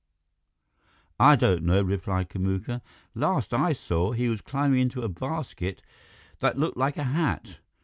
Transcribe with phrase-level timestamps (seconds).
[1.19, 2.81] "I don't know," replied Kamuka.
[3.13, 5.83] "Last I saw, he was climbing into a basket
[6.39, 7.59] that looked like a hat.